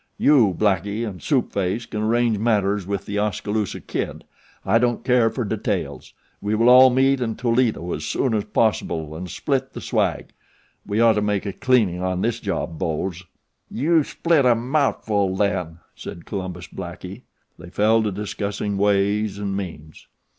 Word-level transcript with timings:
"You, 0.17 0.55
Blackie, 0.57 1.07
and 1.07 1.21
Soup 1.21 1.51
Face 1.53 1.85
can 1.85 2.01
arrange 2.01 2.39
matters 2.39 2.87
with 2.87 3.05
The 3.05 3.19
Oskaloosa 3.19 3.81
Kid. 3.81 4.23
I 4.65 4.79
don't 4.79 5.03
care 5.05 5.29
for 5.29 5.43
details. 5.45 6.13
We 6.41 6.55
will 6.55 6.69
all 6.69 6.89
meet 6.89 7.21
in 7.21 7.35
Toledo 7.35 7.93
as 7.93 8.03
soon 8.03 8.33
as 8.33 8.45
possible 8.45 9.13
and 9.15 9.29
split 9.29 9.73
the 9.73 9.79
swag. 9.79 10.29
We 10.87 10.99
ought 10.99 11.13
to 11.17 11.21
make 11.21 11.45
a 11.45 11.53
cleaning 11.53 12.01
on 12.01 12.21
this 12.23 12.39
job, 12.39 12.79
boes." 12.79 13.21
"You 13.69 14.03
spit 14.03 14.43
a 14.43 14.55
mout'ful 14.55 15.35
then," 15.37 15.77
said 15.95 16.25
Columbus 16.25 16.67
Blackie. 16.67 17.21
They 17.59 17.69
fell 17.69 18.01
to 18.01 18.11
discussing 18.11 18.77
way 18.79 19.19
and 19.19 19.55
means. 19.55 20.07